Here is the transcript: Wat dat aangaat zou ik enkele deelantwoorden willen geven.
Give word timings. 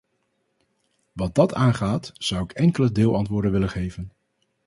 Wat 1.11 1.35
dat 1.35 1.53
aangaat 1.53 2.11
zou 2.13 2.43
ik 2.43 2.51
enkele 2.51 2.91
deelantwoorden 2.91 3.51
willen 3.51 3.69
geven. 3.69 4.11